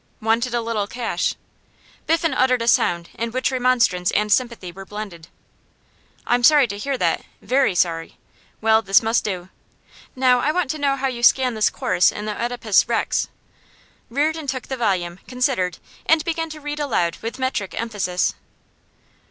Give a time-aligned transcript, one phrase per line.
[0.19, 1.35] 'Wanted a little cash.'
[2.07, 5.27] Biffen uttered a sound in which remonstrance and sympathy were blended.
[6.25, 8.17] 'I'm sorry to hear that; very sorry.
[8.61, 9.49] Well, this must do.
[10.15, 13.27] Now, I want to know how you scan this chorus in the "Oedipus Rex."'
[14.09, 15.77] Reardon took the volume, considered,
[16.07, 18.33] and began to read aloud with metric emphasis.